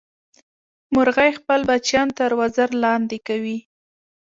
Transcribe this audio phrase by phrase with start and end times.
[0.93, 3.57] مورغۍ خپل بچیان تر وزر لاندې کوي